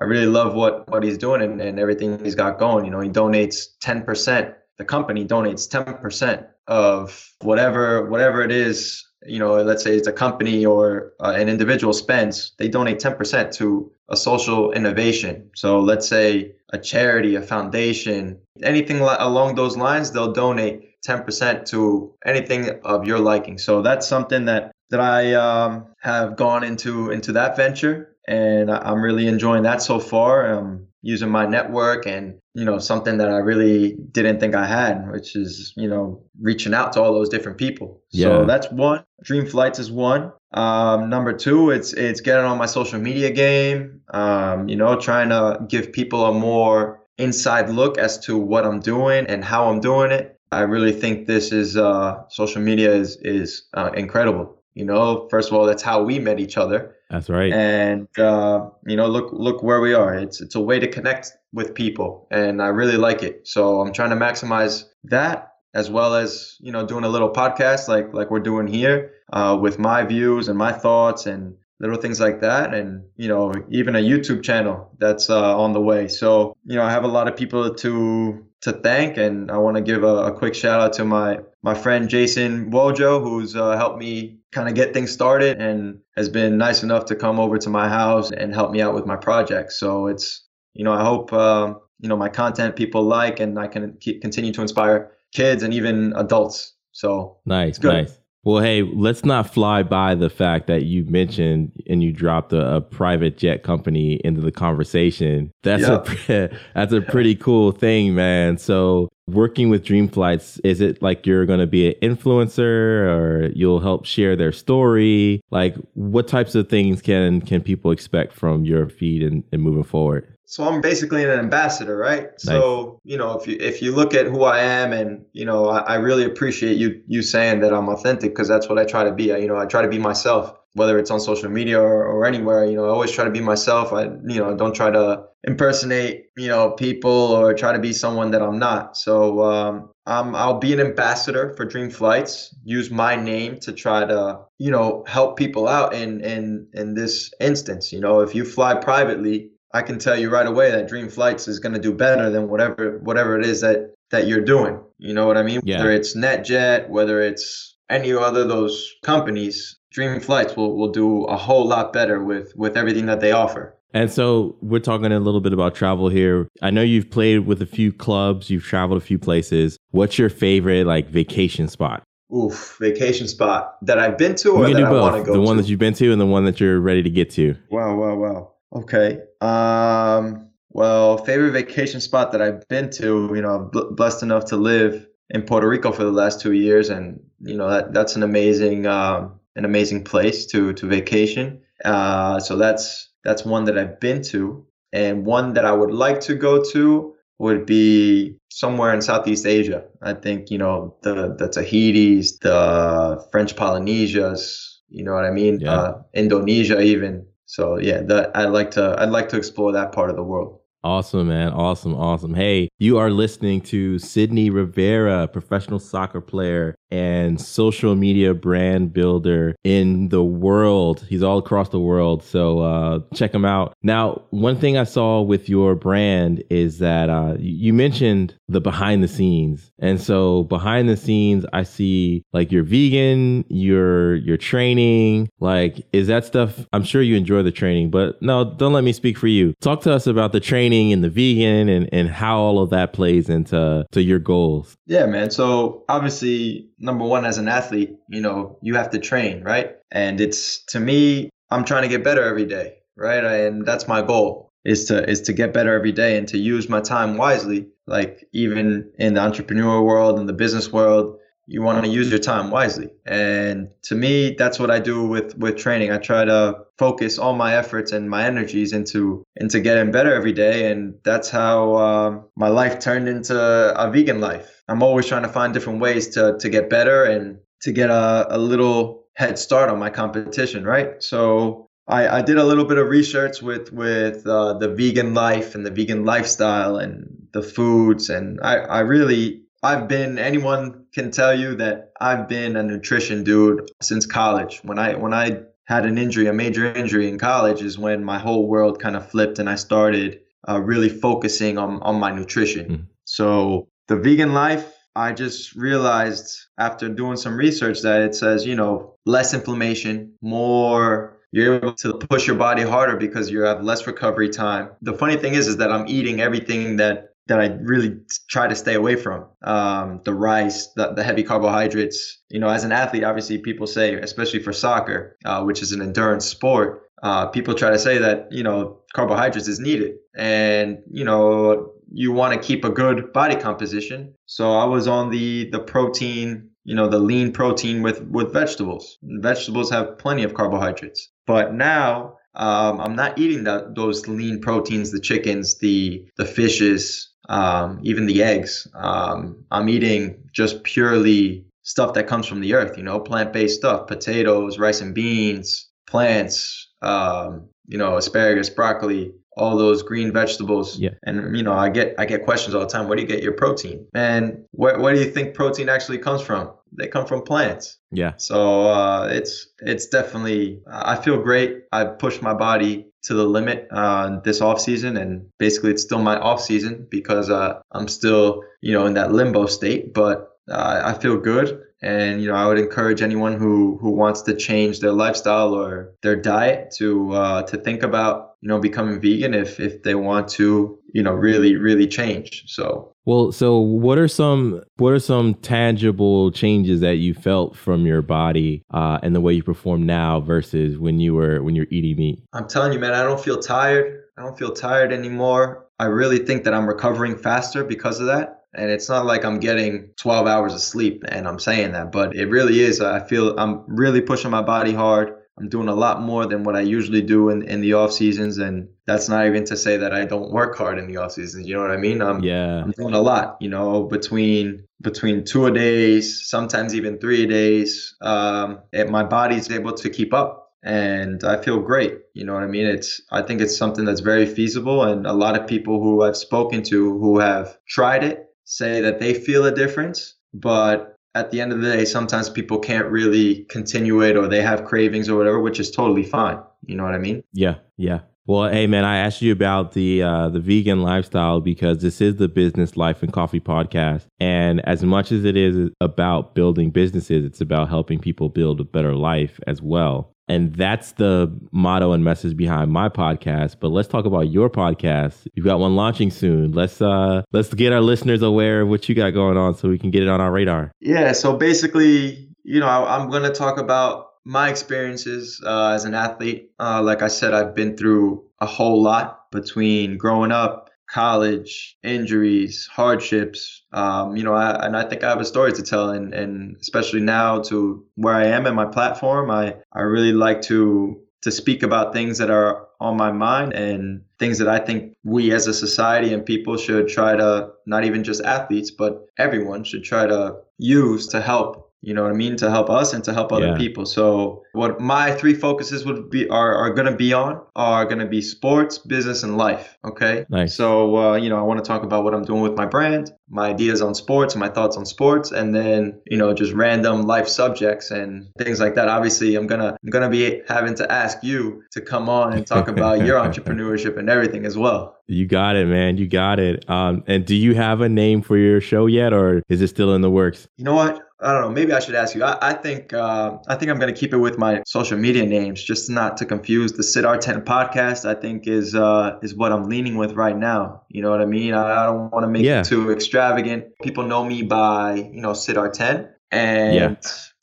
I 0.00 0.04
really 0.04 0.26
love 0.26 0.54
what 0.54 0.88
what 0.88 1.02
he's 1.02 1.18
doing 1.18 1.42
and, 1.42 1.60
and 1.60 1.78
everything 1.78 2.22
he's 2.22 2.34
got 2.34 2.58
going. 2.58 2.84
You 2.84 2.90
know, 2.92 3.00
he 3.00 3.10
donates 3.10 3.76
10%. 3.82 4.54
The 4.78 4.84
company 4.84 5.26
donates 5.26 5.68
10% 5.68 6.46
of 6.68 7.32
whatever 7.42 8.08
whatever 8.08 8.42
it 8.42 8.52
is. 8.52 9.04
You 9.24 9.38
know, 9.38 9.62
let's 9.62 9.84
say 9.84 9.96
it's 9.96 10.08
a 10.08 10.12
company 10.12 10.66
or 10.66 11.12
uh, 11.20 11.34
an 11.36 11.48
individual 11.48 11.92
spends, 11.92 12.54
they 12.58 12.66
donate 12.66 12.98
10% 12.98 13.54
to 13.54 13.92
a 14.12 14.16
social 14.16 14.72
innovation. 14.72 15.50
So 15.56 15.80
let's 15.80 16.06
say 16.06 16.52
a 16.72 16.78
charity, 16.78 17.34
a 17.34 17.42
foundation, 17.42 18.38
anything 18.62 19.00
along 19.00 19.54
those 19.54 19.76
lines, 19.76 20.12
they'll 20.12 20.32
donate 20.32 21.02
10% 21.02 21.66
to 21.70 22.14
anything 22.24 22.70
of 22.84 23.06
your 23.06 23.18
liking. 23.18 23.58
So 23.58 23.82
that's 23.82 24.06
something 24.06 24.44
that 24.44 24.72
that 24.90 25.00
I 25.00 25.32
um, 25.32 25.86
have 26.02 26.36
gone 26.36 26.62
into 26.62 27.10
into 27.10 27.32
that 27.32 27.56
venture, 27.56 28.14
and 28.28 28.70
I'm 28.70 29.00
really 29.00 29.26
enjoying 29.26 29.62
that 29.62 29.80
so 29.80 29.98
far. 29.98 30.46
I'm 30.46 30.86
using 31.00 31.30
my 31.30 31.46
network 31.46 32.06
and 32.06 32.38
you 32.54 32.64
know 32.64 32.78
something 32.78 33.16
that 33.16 33.28
I 33.28 33.38
really 33.38 33.96
didn't 34.12 34.38
think 34.38 34.54
I 34.54 34.66
had, 34.66 35.10
which 35.10 35.34
is 35.34 35.72
you 35.76 35.88
know 35.88 36.22
reaching 36.40 36.74
out 36.74 36.92
to 36.92 37.02
all 37.02 37.14
those 37.14 37.30
different 37.30 37.56
people. 37.56 38.02
Yeah. 38.10 38.26
So 38.26 38.44
that's 38.44 38.70
one. 38.70 39.04
Dream 39.22 39.46
Flights 39.46 39.78
is 39.78 39.90
one. 39.90 40.32
Um, 40.52 41.08
number 41.08 41.32
two, 41.32 41.70
it's 41.70 41.92
it's 41.92 42.20
getting 42.20 42.44
on 42.44 42.58
my 42.58 42.66
social 42.66 43.00
media 43.00 43.30
game. 43.30 44.00
Um, 44.12 44.68
you 44.68 44.76
know, 44.76 44.98
trying 44.98 45.30
to 45.30 45.64
give 45.68 45.92
people 45.92 46.26
a 46.26 46.32
more 46.32 47.00
inside 47.18 47.70
look 47.70 47.98
as 47.98 48.18
to 48.20 48.36
what 48.36 48.66
I'm 48.66 48.80
doing 48.80 49.26
and 49.26 49.44
how 49.44 49.68
I'm 49.68 49.80
doing 49.80 50.10
it. 50.10 50.38
I 50.50 50.62
really 50.62 50.92
think 50.92 51.26
this 51.26 51.52
is 51.52 51.76
uh, 51.76 52.24
social 52.28 52.60
media 52.60 52.92
is 52.94 53.16
is 53.22 53.64
uh, 53.74 53.90
incredible. 53.94 54.58
You 54.74 54.84
know, 54.86 55.28
first 55.30 55.50
of 55.50 55.56
all, 55.56 55.66
that's 55.66 55.82
how 55.82 56.02
we 56.02 56.18
met 56.18 56.40
each 56.40 56.56
other. 56.56 56.94
That's 57.10 57.28
right. 57.28 57.52
And 57.52 58.08
uh, 58.18 58.70
you 58.86 58.96
know, 58.96 59.06
look 59.06 59.30
look 59.32 59.62
where 59.62 59.80
we 59.80 59.94
are. 59.94 60.14
It's 60.14 60.40
it's 60.40 60.54
a 60.54 60.60
way 60.60 60.78
to 60.78 60.88
connect 60.88 61.32
with 61.52 61.74
people, 61.74 62.26
and 62.30 62.60
I 62.62 62.68
really 62.68 62.96
like 62.96 63.22
it. 63.22 63.46
So 63.46 63.80
I'm 63.80 63.92
trying 63.92 64.10
to 64.10 64.16
maximize 64.16 64.84
that 65.04 65.51
as 65.74 65.90
well 65.90 66.14
as 66.14 66.56
you 66.60 66.72
know 66.72 66.86
doing 66.86 67.04
a 67.04 67.08
little 67.08 67.30
podcast 67.30 67.88
like 67.88 68.12
like 68.12 68.30
we're 68.30 68.40
doing 68.40 68.66
here 68.66 69.12
uh, 69.32 69.56
with 69.60 69.78
my 69.78 70.04
views 70.04 70.48
and 70.48 70.58
my 70.58 70.72
thoughts 70.72 71.26
and 71.26 71.56
little 71.80 71.96
things 71.96 72.20
like 72.20 72.40
that. 72.40 72.72
And 72.72 73.04
you 73.16 73.28
know 73.28 73.52
even 73.70 73.96
a 73.96 73.98
youtube 73.98 74.42
channel 74.42 74.90
that's 74.98 75.28
uh, 75.28 75.58
on 75.58 75.72
the 75.72 75.80
way. 75.80 76.08
So 76.08 76.56
you 76.64 76.76
know 76.76 76.84
i 76.84 76.90
have 76.90 77.04
a 77.04 77.08
lot 77.08 77.28
of 77.28 77.36
people 77.36 77.74
to 77.74 78.46
to 78.62 78.72
thank. 78.72 79.16
And 79.16 79.50
i 79.50 79.58
want 79.58 79.76
to 79.76 79.82
give 79.82 80.04
a, 80.04 80.16
a, 80.26 80.32
quick 80.32 80.54
shout 80.54 80.80
out 80.80 80.92
to 80.94 81.04
my 81.04 81.40
my 81.62 81.74
friend 81.74 82.08
jason 82.08 82.70
wojo 82.70 83.22
who's 83.22 83.56
uh, 83.56 83.76
helped 83.76 83.98
me 83.98 84.38
kind 84.52 84.68
of 84.68 84.74
get 84.74 84.94
things 84.94 85.10
started 85.10 85.60
and 85.60 86.00
has 86.16 86.28
been 86.28 86.58
nice 86.58 86.82
enough 86.82 87.06
to 87.06 87.16
come 87.16 87.40
over 87.40 87.58
to 87.58 87.70
my 87.70 87.88
house 87.88 88.30
and 88.30 88.54
help 88.54 88.70
me 88.70 88.82
out 88.82 88.94
with 88.94 89.06
my 89.06 89.16
project. 89.16 89.72
So 89.72 90.06
it's 90.06 90.44
you 90.74 90.84
know 90.84 90.92
i 90.92 91.02
hope 91.02 91.32
uh, 91.32 91.74
you 92.00 92.08
know 92.08 92.16
my 92.16 92.28
content 92.28 92.76
people 92.76 93.02
like 93.02 93.40
and 93.40 93.58
i 93.58 93.66
can 93.66 93.96
keep, 94.00 94.20
continue 94.22 94.52
to 94.52 94.62
inspire 94.62 95.12
kids 95.32 95.62
and 95.62 95.74
even 95.74 96.12
adults 96.16 96.74
so 96.92 97.38
nice 97.46 97.82
nice 97.82 98.18
well, 98.44 98.60
hey, 98.60 98.82
let's 98.82 99.24
not 99.24 99.54
fly 99.54 99.84
by 99.84 100.16
the 100.16 100.28
fact 100.28 100.66
that 100.66 100.84
you 100.84 101.04
mentioned 101.04 101.70
and 101.86 102.02
you 102.02 102.10
dropped 102.10 102.52
a, 102.52 102.76
a 102.76 102.80
private 102.80 103.38
jet 103.38 103.62
company 103.62 104.20
into 104.24 104.40
the 104.40 104.50
conversation. 104.50 105.52
That's 105.62 105.84
a 105.84 106.50
that's 106.74 106.92
a 106.92 107.00
pretty 107.00 107.36
cool 107.36 107.70
thing, 107.70 108.16
man. 108.16 108.58
So, 108.58 109.08
working 109.28 109.70
with 109.70 109.84
Dream 109.84 110.08
Flights, 110.08 110.58
is 110.64 110.80
it 110.80 111.00
like 111.00 111.24
you're 111.24 111.46
going 111.46 111.60
to 111.60 111.68
be 111.68 111.94
an 111.94 111.94
influencer 112.02 113.06
or 113.06 113.52
you'll 113.54 113.80
help 113.80 114.06
share 114.06 114.34
their 114.34 114.52
story? 114.52 115.40
Like, 115.52 115.76
what 115.94 116.26
types 116.26 116.56
of 116.56 116.68
things 116.68 117.00
can 117.00 117.42
can 117.42 117.62
people 117.62 117.92
expect 117.92 118.32
from 118.32 118.64
your 118.64 118.88
feed 118.88 119.22
and, 119.22 119.44
and 119.52 119.62
moving 119.62 119.84
forward? 119.84 120.26
So 120.52 120.64
I'm 120.64 120.82
basically 120.82 121.24
an 121.24 121.30
ambassador, 121.30 121.96
right? 121.96 122.24
Nice. 122.24 122.42
So 122.42 123.00
you 123.04 123.16
know, 123.16 123.38
if 123.38 123.46
you 123.46 123.56
if 123.58 123.80
you 123.80 123.94
look 123.94 124.12
at 124.12 124.26
who 124.26 124.42
I 124.42 124.58
am, 124.58 124.92
and 124.92 125.24
you 125.32 125.46
know, 125.46 125.70
I, 125.70 125.78
I 125.78 125.94
really 125.94 126.24
appreciate 126.24 126.76
you 126.76 127.02
you 127.06 127.22
saying 127.22 127.60
that 127.60 127.72
I'm 127.72 127.88
authentic 127.88 128.32
because 128.32 128.48
that's 128.48 128.68
what 128.68 128.78
I 128.78 128.84
try 128.84 129.02
to 129.04 129.12
be. 129.12 129.32
I, 129.32 129.38
you 129.38 129.48
know, 129.48 129.56
I 129.56 129.64
try 129.64 129.80
to 129.80 129.88
be 129.88 129.98
myself, 129.98 130.54
whether 130.74 130.98
it's 130.98 131.10
on 131.10 131.20
social 131.20 131.48
media 131.48 131.80
or, 131.80 132.04
or 132.04 132.26
anywhere. 132.26 132.66
You 132.66 132.76
know, 132.76 132.84
I 132.84 132.88
always 132.90 133.12
try 133.12 133.24
to 133.24 133.30
be 133.30 133.40
myself. 133.40 133.94
I 133.94 134.02
you 134.02 134.40
know 134.40 134.54
don't 134.54 134.74
try 134.74 134.90
to 134.90 135.24
impersonate 135.44 136.26
you 136.36 136.48
know 136.48 136.72
people 136.72 137.10
or 137.10 137.54
try 137.54 137.72
to 137.72 137.78
be 137.78 137.94
someone 137.94 138.32
that 138.32 138.42
I'm 138.42 138.58
not. 138.58 138.98
So 138.98 139.42
um, 139.42 139.88
I'm 140.04 140.34
I'll 140.34 140.58
be 140.58 140.74
an 140.74 140.80
ambassador 140.80 141.54
for 141.56 141.64
Dream 141.64 141.88
Flights. 141.88 142.54
Use 142.62 142.90
my 142.90 143.16
name 143.16 143.58
to 143.60 143.72
try 143.72 144.04
to 144.04 144.40
you 144.58 144.70
know 144.70 145.02
help 145.06 145.38
people 145.38 145.66
out 145.66 145.94
in 145.94 146.20
in 146.20 146.68
in 146.74 146.92
this 146.92 147.32
instance. 147.40 147.90
You 147.90 148.00
know, 148.00 148.20
if 148.20 148.34
you 148.34 148.44
fly 148.44 148.74
privately 148.74 149.51
I 149.74 149.82
can 149.82 149.98
tell 149.98 150.18
you 150.18 150.28
right 150.30 150.46
away 150.46 150.70
that 150.70 150.88
Dream 150.88 151.08
Flights 151.08 151.48
is 151.48 151.58
going 151.58 151.72
to 151.74 151.80
do 151.80 151.92
better 151.94 152.30
than 152.30 152.48
whatever 152.48 152.98
whatever 153.02 153.38
it 153.38 153.46
is 153.46 153.60
that 153.62 153.94
that 154.10 154.26
you're 154.26 154.44
doing. 154.44 154.78
You 154.98 155.14
know 155.14 155.26
what 155.26 155.36
I 155.38 155.42
mean? 155.42 155.60
Yeah. 155.64 155.78
Whether 155.78 155.92
it's 155.92 156.16
NetJet, 156.16 156.88
whether 156.90 157.20
it's 157.22 157.76
any 157.88 158.12
other 158.12 158.44
those 158.44 158.92
companies, 159.02 159.76
Dream 159.90 160.20
Flights 160.20 160.56
will, 160.56 160.76
will 160.76 160.90
do 160.90 161.24
a 161.24 161.36
whole 161.36 161.66
lot 161.66 161.92
better 161.92 162.22
with 162.22 162.52
with 162.56 162.76
everything 162.76 163.06
that 163.06 163.20
they 163.20 163.32
offer. 163.32 163.76
And 163.94 164.10
so 164.10 164.56
we're 164.62 164.78
talking 164.80 165.12
a 165.12 165.20
little 165.20 165.40
bit 165.42 165.52
about 165.52 165.74
travel 165.74 166.08
here. 166.08 166.48
I 166.62 166.70
know 166.70 166.80
you've 166.82 167.10
played 167.10 167.40
with 167.40 167.60
a 167.60 167.66
few 167.66 167.92
clubs, 167.92 168.48
you've 168.48 168.64
traveled 168.64 169.00
a 169.02 169.04
few 169.04 169.18
places. 169.18 169.76
What's 169.90 170.18
your 170.18 170.30
favorite 170.30 170.86
like 170.86 171.08
vacation 171.10 171.68
spot? 171.68 172.02
Oof, 172.34 172.78
vacation 172.80 173.28
spot 173.28 173.76
that 173.82 173.98
I've 173.98 174.16
been 174.16 174.34
to 174.36 174.52
or 174.52 174.70
that 174.70 174.82
I 174.82 174.90
want 174.90 175.16
to 175.16 175.22
go 175.22 175.32
The 175.32 175.38
to? 175.40 175.44
one 175.44 175.58
that 175.58 175.68
you've 175.68 175.78
been 175.78 175.92
to 175.94 176.10
and 176.10 176.18
the 176.18 176.24
one 176.26 176.46
that 176.46 176.58
you're 176.58 176.80
ready 176.80 177.02
to 177.02 177.10
get 177.10 177.28
to. 177.32 177.54
Wow, 177.70 177.94
wow, 177.96 178.14
wow. 178.14 178.52
Okay. 178.74 179.20
Um, 179.40 180.50
well, 180.70 181.18
favorite 181.18 181.52
vacation 181.52 182.00
spot 182.00 182.32
that 182.32 182.40
I've 182.40 182.66
been 182.68 182.90
to, 182.90 183.30
you 183.34 183.42
know, 183.42 183.70
I'm 183.72 183.94
blessed 183.94 184.22
enough 184.22 184.46
to 184.46 184.56
live 184.56 185.06
in 185.30 185.42
Puerto 185.42 185.68
Rico 185.68 185.92
for 185.92 186.04
the 186.04 186.10
last 186.12 186.40
two 186.40 186.52
years, 186.52 186.90
and 186.90 187.20
you 187.40 187.56
know 187.56 187.68
that 187.68 187.92
that's 187.92 188.16
an 188.16 188.22
amazing 188.22 188.86
um, 188.86 189.40
an 189.56 189.64
amazing 189.64 190.04
place 190.04 190.46
to 190.46 190.72
to 190.74 190.86
vacation. 190.86 191.60
Uh, 191.84 192.38
so 192.38 192.56
that's 192.56 193.10
that's 193.24 193.44
one 193.44 193.64
that 193.64 193.76
I've 193.78 193.98
been 193.98 194.22
to, 194.24 194.66
and 194.92 195.26
one 195.26 195.54
that 195.54 195.64
I 195.64 195.72
would 195.72 195.92
like 195.92 196.20
to 196.22 196.34
go 196.34 196.62
to 196.72 197.14
would 197.38 197.66
be 197.66 198.36
somewhere 198.50 198.94
in 198.94 199.02
Southeast 199.02 199.46
Asia. 199.46 199.84
I 200.02 200.14
think 200.14 200.50
you 200.50 200.58
know 200.58 200.96
the 201.02 201.34
the 201.36 201.48
Tahiti's, 201.48 202.38
the 202.38 203.26
French 203.32 203.56
Polynesias. 203.56 204.80
You 204.88 205.04
know 205.04 205.14
what 205.14 205.24
I 205.24 205.30
mean? 205.30 205.60
Yeah. 205.60 205.72
Uh, 205.72 206.02
Indonesia, 206.12 206.80
even. 206.80 207.26
So 207.52 207.78
yeah, 207.78 208.00
that 208.04 208.34
I'd 208.34 208.46
like 208.46 208.70
to 208.72 208.96
I'd 208.98 209.10
like 209.10 209.28
to 209.28 209.36
explore 209.36 209.72
that 209.72 209.92
part 209.92 210.08
of 210.08 210.16
the 210.16 210.22
world. 210.22 210.60
Awesome, 210.84 211.28
man. 211.28 211.52
Awesome, 211.52 211.94
awesome. 211.94 212.32
Hey, 212.32 212.70
you 212.78 212.96
are 212.96 213.10
listening 213.10 213.60
to 213.72 213.98
Sydney 213.98 214.48
Rivera, 214.48 215.28
professional 215.28 215.78
soccer 215.78 216.22
player 216.22 216.74
and 216.92 217.40
social 217.40 217.96
media 217.96 218.34
brand 218.34 218.92
builder 218.92 219.56
in 219.64 220.10
the 220.10 220.22
world. 220.22 221.06
He's 221.08 221.22
all 221.22 221.38
across 221.38 221.70
the 221.70 221.80
world. 221.80 222.22
So 222.22 222.58
uh, 222.58 223.00
check 223.14 223.32
him 223.32 223.46
out. 223.46 223.74
Now, 223.82 224.22
one 224.28 224.58
thing 224.58 224.76
I 224.76 224.84
saw 224.84 225.22
with 225.22 225.48
your 225.48 225.74
brand 225.74 226.44
is 226.50 226.78
that 226.78 227.08
uh, 227.08 227.36
you 227.38 227.72
mentioned 227.72 228.34
the 228.46 228.60
behind 228.60 229.02
the 229.02 229.08
scenes. 229.08 229.72
And 229.78 229.98
so 229.98 230.42
behind 230.44 230.88
the 230.88 230.96
scenes, 230.98 231.46
I 231.54 231.62
see 231.62 232.24
like 232.34 232.52
you're 232.52 232.62
vegan, 232.62 233.46
you're 233.48 234.16
you're 234.16 234.36
training. 234.36 235.30
Like, 235.40 235.86
is 235.94 236.08
that 236.08 236.26
stuff? 236.26 236.66
I'm 236.74 236.84
sure 236.84 237.00
you 237.00 237.16
enjoy 237.16 237.42
the 237.42 237.50
training, 237.50 237.90
but 237.90 238.20
no, 238.20 238.44
don't 238.44 238.74
let 238.74 238.84
me 238.84 238.92
speak 238.92 239.16
for 239.16 239.28
you. 239.28 239.54
Talk 239.62 239.80
to 239.82 239.92
us 239.92 240.06
about 240.06 240.32
the 240.32 240.40
training 240.40 240.92
and 240.92 241.02
the 241.02 241.08
vegan 241.08 241.70
and, 241.70 241.88
and 241.90 242.10
how 242.10 242.38
all 242.38 242.60
of 242.60 242.68
that 242.70 242.92
plays 242.92 243.30
into 243.30 243.86
to 243.92 244.02
your 244.02 244.18
goals. 244.18 244.76
Yeah, 244.86 245.06
man. 245.06 245.30
So 245.30 245.84
obviously 245.88 246.68
number 246.82 247.04
one 247.04 247.24
as 247.24 247.38
an 247.38 247.48
athlete 247.48 247.96
you 248.08 248.20
know 248.20 248.58
you 248.60 248.74
have 248.74 248.90
to 248.90 248.98
train 248.98 249.42
right? 249.42 249.76
And 249.90 250.20
it's 250.20 250.64
to 250.66 250.80
me 250.80 251.30
i'm 251.50 251.64
trying 251.64 251.82
to 251.82 251.88
get 251.88 252.04
better 252.04 252.22
every 252.22 252.46
day 252.46 252.78
right? 252.96 253.24
And 253.24 253.64
that's 253.66 253.88
my 253.88 254.02
goal 254.02 254.50
is 254.64 254.84
to 254.86 255.08
is 255.08 255.22
to 255.22 255.32
get 255.32 255.52
better 255.52 255.74
every 255.74 255.92
day 255.92 256.16
and 256.16 256.28
to 256.28 256.38
use 256.38 256.68
my 256.68 256.80
time 256.80 257.16
wisely 257.16 257.68
like 257.86 258.28
even 258.32 258.90
in 258.98 259.14
the 259.14 259.20
entrepreneur 259.20 259.82
world 259.82 260.18
and 260.18 260.28
the 260.28 260.32
business 260.32 260.72
world 260.72 261.18
you 261.52 261.60
want 261.60 261.84
to 261.84 261.90
use 261.90 262.08
your 262.08 262.18
time 262.18 262.50
wisely. 262.50 262.88
And 263.04 263.68
to 263.82 263.94
me 263.94 264.34
that's 264.38 264.58
what 264.58 264.70
i 264.70 264.78
do 264.78 265.06
with 265.06 265.36
with 265.36 265.56
training. 265.58 265.92
I 265.92 265.98
try 265.98 266.24
to 266.24 266.64
focus 266.78 267.18
all 267.18 267.34
my 267.34 267.54
efforts 267.56 267.92
and 267.92 268.08
my 268.08 268.24
energies 268.24 268.72
into 268.72 269.22
into 269.36 269.60
getting 269.60 269.92
better 269.92 270.14
every 270.14 270.32
day. 270.32 270.72
And 270.72 270.94
that's 271.04 271.28
how 271.28 271.74
uh, 271.74 272.20
my 272.36 272.48
life 272.48 272.78
turned 272.78 273.06
into 273.06 273.36
a 273.36 273.90
vegan 273.90 274.20
life. 274.20 274.62
I'm 274.68 274.82
always 274.82 275.06
trying 275.06 275.24
to 275.24 275.28
find 275.28 275.52
different 275.52 275.80
ways 275.80 276.08
to 276.14 276.38
to 276.38 276.48
get 276.48 276.70
better 276.70 277.04
and 277.04 277.38
to 277.60 277.70
get 277.72 277.90
a, 277.90 278.26
a 278.30 278.38
little 278.38 279.04
head 279.14 279.38
start 279.38 279.68
on 279.68 279.78
my 279.78 279.90
competition 279.90 280.64
right? 280.64 281.02
So 281.02 281.68
I, 281.86 282.08
I 282.18 282.22
did 282.22 282.38
a 282.38 282.44
little 282.44 282.64
bit 282.64 282.78
of 282.78 282.88
research 282.88 283.42
with 283.42 283.72
with 283.72 284.26
uh, 284.26 284.54
the 284.54 284.68
vegan 284.68 285.12
life 285.12 285.54
and 285.54 285.66
the 285.66 285.70
vegan 285.70 286.04
lifestyle 286.06 286.76
and 286.76 287.28
the 287.32 287.42
foods. 287.42 288.08
And 288.08 288.40
I, 288.42 288.56
I 288.56 288.80
really 288.80 289.41
I've 289.62 289.86
been 289.86 290.18
anyone 290.18 290.86
can 290.92 291.10
tell 291.10 291.38
you 291.38 291.54
that 291.56 291.92
I've 292.00 292.28
been 292.28 292.56
a 292.56 292.62
nutrition 292.62 293.22
dude 293.22 293.70
since 293.80 294.06
college. 294.06 294.60
When 294.64 294.78
I 294.78 294.94
when 294.96 295.14
I 295.14 295.42
had 295.64 295.86
an 295.86 295.98
injury, 295.98 296.26
a 296.26 296.32
major 296.32 296.72
injury 296.72 297.08
in 297.08 297.18
college 297.18 297.62
is 297.62 297.78
when 297.78 298.04
my 298.04 298.18
whole 298.18 298.48
world 298.48 298.80
kind 298.80 298.96
of 298.96 299.08
flipped 299.08 299.38
and 299.38 299.48
I 299.48 299.54
started 299.54 300.20
uh, 300.48 300.60
really 300.60 300.88
focusing 300.88 301.58
on 301.58 301.80
on 301.82 302.00
my 302.00 302.10
nutrition. 302.10 302.68
Mm. 302.68 302.86
So 303.04 303.68
the 303.88 303.96
vegan 303.96 304.34
life, 304.34 304.72
I 304.96 305.12
just 305.12 305.54
realized 305.54 306.36
after 306.58 306.88
doing 306.88 307.16
some 307.16 307.36
research 307.36 307.82
that 307.82 308.02
it 308.02 308.14
says, 308.14 308.44
you 308.44 308.56
know, 308.56 308.96
less 309.06 309.32
inflammation, 309.32 310.14
more 310.20 311.18
you're 311.32 311.54
able 311.54 311.72
to 311.72 311.94
push 311.94 312.26
your 312.26 312.36
body 312.36 312.62
harder 312.62 312.96
because 312.96 313.30
you 313.30 313.40
have 313.40 313.62
less 313.62 313.86
recovery 313.86 314.28
time. 314.28 314.68
The 314.82 314.92
funny 314.92 315.16
thing 315.16 315.32
is, 315.32 315.48
is 315.48 315.56
that 315.56 315.72
I'm 315.72 315.88
eating 315.88 316.20
everything 316.20 316.76
that 316.76 317.11
that 317.28 317.40
I 317.40 317.46
really 317.60 317.98
try 318.28 318.48
to 318.48 318.54
stay 318.54 318.74
away 318.74 318.96
from. 318.96 319.26
Um, 319.44 320.00
the 320.04 320.14
rice, 320.14 320.68
the, 320.74 320.92
the 320.92 321.04
heavy 321.04 321.22
carbohydrates. 321.22 322.20
You 322.30 322.40
know, 322.40 322.48
as 322.48 322.64
an 322.64 322.72
athlete, 322.72 323.04
obviously 323.04 323.38
people 323.38 323.66
say, 323.66 323.94
especially 323.94 324.40
for 324.40 324.52
soccer, 324.52 325.16
uh, 325.24 325.42
which 325.44 325.62
is 325.62 325.72
an 325.72 325.82
endurance 325.82 326.26
sport, 326.26 326.82
uh, 327.02 327.26
people 327.26 327.54
try 327.54 327.70
to 327.70 327.78
say 327.78 327.98
that 327.98 328.28
you 328.30 328.42
know 328.42 328.80
carbohydrates 328.94 329.48
is 329.48 329.58
needed, 329.58 329.96
and 330.16 330.78
you 330.90 331.04
know 331.04 331.72
you 331.92 332.12
want 332.12 332.32
to 332.32 332.46
keep 332.46 332.64
a 332.64 332.70
good 332.70 333.12
body 333.12 333.36
composition. 333.36 334.14
So 334.26 334.52
I 334.52 334.64
was 334.64 334.86
on 334.86 335.10
the 335.10 335.50
the 335.50 335.58
protein, 335.58 336.50
you 336.64 336.74
know, 336.74 336.88
the 336.88 336.98
lean 336.98 337.32
protein 337.32 337.82
with 337.82 338.02
with 338.02 338.32
vegetables. 338.32 338.98
Vegetables 339.02 339.70
have 339.70 339.98
plenty 339.98 340.22
of 340.22 340.34
carbohydrates, 340.34 341.10
but 341.26 341.54
now 341.54 342.16
um, 342.34 342.80
I'm 342.80 342.96
not 342.96 343.18
eating 343.18 343.44
that 343.44 343.74
those 343.74 344.08
lean 344.08 344.40
proteins, 344.40 344.90
the 344.90 345.00
chickens, 345.00 345.58
the 345.58 346.06
the 346.16 346.24
fishes, 346.24 347.10
um, 347.28 347.80
even 347.82 348.06
the 348.06 348.22
eggs. 348.22 348.66
Um, 348.74 349.44
I'm 349.50 349.68
eating 349.68 350.22
just 350.32 350.62
purely 350.64 351.44
stuff 351.62 351.94
that 351.94 352.06
comes 352.06 352.26
from 352.26 352.40
the 352.40 352.54
earth. 352.54 352.76
You 352.76 352.84
know, 352.84 353.00
plant 353.00 353.32
based 353.32 353.58
stuff, 353.58 353.86
potatoes, 353.86 354.58
rice 354.58 354.80
and 354.80 354.94
beans, 354.94 355.68
plants. 355.86 356.68
Um, 356.80 357.48
you 357.68 357.78
know, 357.78 357.96
asparagus, 357.96 358.50
broccoli, 358.50 359.12
all 359.36 359.56
those 359.56 359.82
green 359.82 360.12
vegetables. 360.12 360.78
Yeah. 360.78 360.90
And 361.04 361.36
you 361.36 361.42
know, 361.42 361.52
I 361.52 361.68
get 361.68 361.94
I 361.98 362.06
get 362.06 362.24
questions 362.24 362.54
all 362.54 362.62
the 362.62 362.66
time. 362.66 362.88
Where 362.88 362.96
do 362.96 363.02
you 363.02 363.08
get 363.08 363.22
your 363.22 363.32
protein? 363.32 363.86
And 363.94 364.44
where 364.52 364.78
where 364.80 364.94
do 364.94 365.00
you 365.00 365.10
think 365.10 365.34
protein 365.34 365.68
actually 365.68 365.98
comes 365.98 366.22
from? 366.22 366.52
They 366.76 366.88
come 366.88 367.06
from 367.06 367.22
plants. 367.22 367.78
Yeah. 367.90 368.14
So 368.16 368.68
uh, 368.68 369.08
it's 369.10 369.48
it's 369.60 369.86
definitely 369.86 370.60
I 370.66 370.96
feel 370.96 371.22
great. 371.22 371.64
I 371.72 371.84
pushed 371.84 372.22
my 372.22 372.34
body 372.34 372.86
to 373.02 373.14
the 373.14 373.24
limit 373.24 373.68
uh, 373.70 374.20
this 374.20 374.40
off 374.40 374.60
season, 374.60 374.96
and 374.96 375.26
basically 375.38 375.70
it's 375.70 375.82
still 375.82 376.00
my 376.00 376.16
off 376.16 376.40
season 376.40 376.86
because 376.90 377.30
uh, 377.30 377.60
I'm 377.72 377.88
still 377.88 378.42
you 378.60 378.72
know 378.72 378.86
in 378.86 378.94
that 378.94 379.12
limbo 379.12 379.46
state. 379.46 379.92
But 379.92 380.30
uh, 380.50 380.82
I 380.84 380.94
feel 380.94 381.18
good, 381.18 381.62
and 381.82 382.22
you 382.22 382.28
know 382.28 382.34
I 382.34 382.46
would 382.46 382.58
encourage 382.58 383.02
anyone 383.02 383.38
who 383.38 383.78
who 383.80 383.90
wants 383.90 384.22
to 384.22 384.36
change 384.36 384.80
their 384.80 384.92
lifestyle 384.92 385.54
or 385.54 385.92
their 386.02 386.16
diet 386.16 386.72
to 386.78 387.12
uh, 387.12 387.42
to 387.42 387.56
think 387.56 387.82
about 387.82 388.36
you 388.40 388.48
know 388.48 388.58
becoming 388.58 389.00
vegan 389.00 389.34
if 389.34 389.60
if 389.60 389.82
they 389.82 389.94
want 389.94 390.28
to 390.28 390.78
you 390.92 391.02
know 391.02 391.12
really 391.12 391.56
really 391.56 391.86
change. 391.86 392.44
So 392.46 392.92
Well, 393.04 393.32
so 393.32 393.58
what 393.58 393.98
are 393.98 394.08
some 394.08 394.62
what 394.76 394.92
are 394.92 394.98
some 394.98 395.34
tangible 395.34 396.30
changes 396.30 396.80
that 396.80 396.96
you 396.96 397.14
felt 397.14 397.56
from 397.56 397.86
your 397.86 398.02
body 398.02 398.62
uh, 398.72 398.98
and 399.02 399.14
the 399.14 399.20
way 399.20 399.32
you 399.32 399.42
perform 399.42 399.84
now 399.84 400.20
versus 400.20 400.78
when 400.78 401.00
you 401.00 401.14
were 401.14 401.42
when 401.42 401.54
you're 401.54 401.66
eating 401.70 401.96
meat? 401.96 402.22
I'm 402.32 402.48
telling 402.48 402.72
you, 402.72 402.78
man, 402.78 402.94
I 402.94 403.02
don't 403.02 403.20
feel 403.20 403.40
tired. 403.40 404.04
I 404.16 404.22
don't 404.22 404.38
feel 404.38 404.52
tired 404.52 404.92
anymore. 404.92 405.66
I 405.78 405.86
really 405.86 406.18
think 406.18 406.44
that 406.44 406.54
I'm 406.54 406.66
recovering 406.66 407.16
faster 407.16 407.64
because 407.64 407.98
of 407.98 408.06
that. 408.06 408.44
And 408.54 408.70
it's 408.70 408.88
not 408.88 409.06
like 409.06 409.24
I'm 409.24 409.40
getting 409.40 409.90
12 409.96 410.26
hours 410.26 410.52
of 410.52 410.60
sleep 410.60 411.04
and 411.08 411.26
I'm 411.26 411.38
saying 411.38 411.72
that, 411.72 411.90
but 411.90 412.14
it 412.14 412.26
really 412.26 412.60
is. 412.60 412.80
I 412.80 413.00
feel 413.00 413.36
I'm 413.38 413.64
really 413.66 414.02
pushing 414.02 414.30
my 414.30 414.42
body 414.42 414.74
hard. 414.74 415.14
I'm 415.38 415.48
doing 415.48 415.68
a 415.68 415.74
lot 415.74 416.02
more 416.02 416.26
than 416.26 416.44
what 416.44 416.56
I 416.56 416.60
usually 416.60 417.00
do 417.00 417.30
in, 417.30 417.42
in 417.42 417.62
the 417.62 417.72
off 417.72 417.92
seasons. 417.92 418.38
And 418.38 418.68
that's 418.86 419.08
not 419.08 419.26
even 419.26 419.44
to 419.46 419.56
say 419.56 419.78
that 419.78 419.92
I 419.92 420.04
don't 420.04 420.30
work 420.30 420.56
hard 420.56 420.78
in 420.78 420.86
the 420.86 420.98
off 420.98 421.12
seasons. 421.12 421.46
You 421.48 421.54
know 421.54 421.62
what 421.62 421.70
I 421.70 421.78
mean? 421.78 422.02
I'm, 422.02 422.22
Yeah. 422.22 422.62
I'm 422.62 422.72
doing 422.72 422.94
a 422.94 423.00
lot, 423.00 423.38
you 423.40 423.48
know, 423.48 423.84
between 423.84 424.66
between 424.82 425.24
two 425.24 425.46
a 425.46 425.50
days, 425.50 426.28
sometimes 426.28 426.74
even 426.74 426.98
three 426.98 427.24
a 427.24 427.26
days. 427.26 427.96
Um, 428.00 428.60
and 428.72 428.90
my 428.90 429.04
body's 429.04 429.50
able 429.50 429.72
to 429.74 429.88
keep 429.88 430.12
up, 430.12 430.52
and 430.62 431.22
I 431.24 431.40
feel 431.40 431.60
great. 431.60 432.00
You 432.14 432.24
know 432.24 432.34
what 432.34 432.42
I 432.42 432.48
mean? 432.48 432.66
It's 432.66 433.00
I 433.10 433.22
think 433.22 433.40
it's 433.40 433.56
something 433.56 433.84
that's 433.84 434.00
very 434.00 434.26
feasible, 434.26 434.82
and 434.82 435.06
a 435.06 435.12
lot 435.12 435.40
of 435.40 435.46
people 435.46 435.82
who 435.82 436.02
I've 436.02 436.16
spoken 436.16 436.62
to 436.64 436.98
who 436.98 437.20
have 437.20 437.56
tried 437.66 438.04
it 438.04 438.26
say 438.44 438.80
that 438.82 438.98
they 438.98 439.14
feel 439.14 439.46
a 439.46 439.54
difference, 439.54 440.14
but 440.34 440.91
at 441.14 441.30
the 441.30 441.40
end 441.40 441.52
of 441.52 441.60
the 441.60 441.70
day, 441.70 441.84
sometimes 441.84 442.30
people 442.30 442.58
can't 442.58 442.88
really 442.88 443.44
continue 443.44 444.02
it, 444.02 444.16
or 444.16 444.28
they 444.28 444.42
have 444.42 444.64
cravings 444.64 445.08
or 445.08 445.16
whatever, 445.16 445.40
which 445.40 445.60
is 445.60 445.70
totally 445.70 446.04
fine. 446.04 446.38
You 446.64 446.76
know 446.76 446.84
what 446.84 446.94
I 446.94 446.98
mean? 446.98 447.22
Yeah, 447.32 447.56
yeah. 447.76 448.00
Well, 448.24 448.48
hey 448.52 448.68
man, 448.68 448.84
I 448.84 448.98
asked 448.98 449.20
you 449.20 449.32
about 449.32 449.72
the 449.72 450.02
uh, 450.04 450.28
the 450.28 450.38
vegan 450.38 450.82
lifestyle 450.82 451.40
because 451.40 451.82
this 451.82 452.00
is 452.00 452.16
the 452.16 452.28
Business 452.28 452.76
Life 452.76 453.02
and 453.02 453.12
Coffee 453.12 453.40
podcast, 453.40 454.06
and 454.20 454.60
as 454.60 454.84
much 454.84 455.10
as 455.10 455.24
it 455.24 455.36
is 455.36 455.70
about 455.80 456.36
building 456.36 456.70
businesses, 456.70 457.24
it's 457.24 457.40
about 457.40 457.68
helping 457.68 457.98
people 457.98 458.28
build 458.28 458.60
a 458.60 458.64
better 458.64 458.94
life 458.94 459.40
as 459.48 459.60
well. 459.60 460.14
And 460.28 460.54
that's 460.54 460.92
the 460.92 461.36
motto 461.50 461.90
and 461.90 462.04
message 462.04 462.36
behind 462.36 462.70
my 462.70 462.88
podcast. 462.88 463.56
But 463.58 463.70
let's 463.70 463.88
talk 463.88 464.04
about 464.04 464.30
your 464.30 464.48
podcast. 464.48 465.26
You've 465.34 465.44
got 465.44 465.58
one 465.58 465.74
launching 465.74 466.12
soon. 466.12 466.52
Let's 466.52 466.80
uh 466.80 467.22
let's 467.32 467.52
get 467.52 467.72
our 467.72 467.80
listeners 467.80 468.22
aware 468.22 468.60
of 468.60 468.68
what 468.68 468.88
you 468.88 468.94
got 468.94 469.10
going 469.10 469.36
on 469.36 469.56
so 469.56 469.68
we 469.68 469.80
can 469.80 469.90
get 469.90 470.04
it 470.04 470.08
on 470.08 470.20
our 470.20 470.30
radar. 470.30 470.70
Yeah, 470.78 471.10
so 471.10 471.36
basically, 471.36 472.28
you 472.44 472.60
know, 472.60 472.68
I, 472.68 472.96
I'm 472.96 473.10
going 473.10 473.24
to 473.24 473.32
talk 473.32 473.58
about 473.58 474.11
my 474.24 474.48
experiences 474.50 475.40
uh, 475.44 475.70
as 475.70 475.84
an 475.84 475.94
athlete. 475.94 476.50
Uh, 476.58 476.82
like 476.82 477.02
I 477.02 477.08
said, 477.08 477.34
I've 477.34 477.54
been 477.54 477.76
through 477.76 478.24
a 478.40 478.46
whole 478.46 478.82
lot 478.82 479.30
between 479.30 479.96
growing 479.98 480.32
up, 480.32 480.70
college, 480.88 481.76
injuries, 481.82 482.68
hardships. 482.70 483.62
Um, 483.72 484.16
you 484.16 484.24
know, 484.24 484.34
I, 484.34 484.66
and 484.66 484.76
I 484.76 484.88
think 484.88 485.02
I 485.02 485.08
have 485.08 485.20
a 485.20 485.24
story 485.24 485.52
to 485.52 485.62
tell, 485.62 485.90
and, 485.90 486.12
and 486.12 486.56
especially 486.60 487.00
now 487.00 487.40
to 487.42 487.84
where 487.94 488.14
I 488.14 488.26
am 488.26 488.46
in 488.46 488.54
my 488.54 488.66
platform, 488.66 489.30
I, 489.30 489.56
I 489.72 489.80
really 489.80 490.12
like 490.12 490.42
to 490.42 491.00
to 491.22 491.30
speak 491.30 491.62
about 491.62 491.92
things 491.92 492.18
that 492.18 492.30
are 492.30 492.66
on 492.80 492.96
my 492.96 493.12
mind 493.12 493.52
and 493.52 494.02
things 494.18 494.38
that 494.38 494.48
I 494.48 494.58
think 494.58 494.96
we 495.04 495.32
as 495.32 495.46
a 495.46 495.54
society 495.54 496.12
and 496.12 496.26
people 496.26 496.56
should 496.56 496.88
try 496.88 497.14
to 497.14 497.50
not 497.64 497.84
even 497.84 498.02
just 498.02 498.22
athletes, 498.22 498.72
but 498.72 499.06
everyone 499.18 499.62
should 499.62 499.84
try 499.84 500.04
to 500.06 500.38
use 500.58 501.06
to 501.08 501.20
help 501.20 501.71
you 501.82 501.92
know 501.94 502.02
what 502.02 502.12
I 502.12 502.14
mean, 502.14 502.36
to 502.36 502.50
help 502.50 502.70
us 502.70 502.92
and 502.92 503.02
to 503.04 503.12
help 503.12 503.32
other 503.32 503.48
Yeah. 503.48 503.56
people. 503.56 503.84
So 503.86 504.42
what 504.52 504.80
my 504.80 505.12
three 505.12 505.34
focuses 505.34 505.84
would 505.84 506.10
be 506.10 506.28
are, 506.28 506.54
are 506.54 506.70
going 506.72 506.86
to 506.90 506.96
be 506.96 507.12
on 507.12 507.40
are 507.56 507.84
going 507.84 507.98
to 507.98 508.06
be 508.06 508.22
sports, 508.22 508.78
business, 508.78 509.22
and 509.22 509.36
life. 509.36 509.76
Okay. 509.84 510.24
Nice. 510.30 510.54
So 510.54 510.96
uh, 510.96 511.14
you 511.16 511.28
know, 511.28 511.38
I 511.38 511.42
want 511.42 511.62
to 511.62 511.66
talk 511.68 511.82
about 511.82 512.04
what 512.04 512.14
I'm 512.14 512.24
doing 512.24 512.40
with 512.40 512.54
my 512.54 512.66
brand, 512.66 513.10
my 513.28 513.48
ideas 513.48 513.82
on 513.82 513.94
sports, 513.94 514.36
my 514.36 514.48
thoughts 514.48 514.76
on 514.76 514.86
sports, 514.86 515.32
and 515.32 515.54
then 515.54 516.00
you 516.06 516.16
know, 516.16 516.32
just 516.32 516.52
random 516.52 517.02
life 517.02 517.28
subjects 517.28 517.90
and 517.90 518.28
things 518.38 518.60
like 518.60 518.74
that. 518.76 518.88
Obviously, 518.88 519.34
I'm 519.34 519.46
gonna 519.46 519.76
I'm 519.82 519.90
gonna 519.90 520.08
be 520.10 520.40
having 520.48 520.74
to 520.76 520.90
ask 520.90 521.18
you 521.22 521.62
to 521.72 521.80
come 521.80 522.08
on 522.08 522.32
and 522.32 522.46
talk 522.46 522.68
about 522.68 523.04
your 523.04 523.18
entrepreneurship 523.26 523.98
and 523.98 524.08
everything 524.08 524.46
as 524.46 524.56
well. 524.56 524.96
You 525.08 525.26
got 525.26 525.56
it, 525.56 525.66
man. 525.66 525.96
You 525.98 526.06
got 526.06 526.38
it. 526.38 526.68
Um, 526.70 527.02
and 527.06 527.26
do 527.26 527.34
you 527.34 527.54
have 527.54 527.80
a 527.80 527.88
name 527.88 528.22
for 528.22 528.38
your 528.38 528.60
show 528.60 528.86
yet, 528.86 529.12
or 529.12 529.42
is 529.48 529.60
it 529.60 529.68
still 529.68 529.94
in 529.94 530.00
the 530.00 530.10
works? 530.10 530.46
You 530.56 530.64
know 530.64 530.74
what? 530.74 531.02
I 531.22 531.32
don't 531.32 531.42
know. 531.42 531.50
Maybe 531.50 531.72
I 531.72 531.78
should 531.80 531.94
ask 531.94 532.14
you. 532.14 532.24
I, 532.24 532.36
I 532.50 532.52
think 532.54 532.92
uh, 532.92 533.38
I 533.46 533.54
think 533.56 533.70
I'm 533.70 533.78
gonna 533.78 533.92
keep 533.92 534.12
it 534.12 534.18
with 534.18 534.38
my 534.38 534.62
social 534.66 534.98
media 534.98 535.24
names, 535.24 535.62
just 535.62 535.88
not 535.88 536.16
to 536.18 536.26
confuse. 536.26 536.72
The 536.72 536.82
Sid 536.82 537.04
R10 537.04 537.44
podcast, 537.44 538.04
I 538.08 538.14
think, 538.20 538.46
is 538.46 538.74
uh, 538.74 539.18
is 539.22 539.34
what 539.34 539.52
I'm 539.52 539.68
leaning 539.68 539.96
with 539.96 540.12
right 540.14 540.36
now. 540.36 540.82
You 540.88 541.02
know 541.02 541.10
what 541.10 541.20
I 541.20 541.26
mean? 541.26 541.54
I, 541.54 541.82
I 541.82 541.86
don't 541.86 542.10
want 542.12 542.24
to 542.24 542.28
make 542.28 542.44
Yeah. 542.44 542.60
it 542.60 542.64
too 542.66 542.90
extravagant. 542.90 543.66
People 543.82 544.04
know 544.04 544.24
me 544.24 544.42
by 544.42 544.94
you 544.94 545.20
know 545.20 545.32
Sid 545.32 545.56
R10, 545.56 546.08
and 546.32 546.74
Yeah. 546.74 546.94